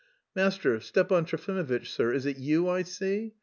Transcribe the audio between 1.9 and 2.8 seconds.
is it you